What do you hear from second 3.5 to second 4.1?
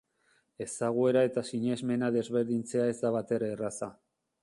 erraza.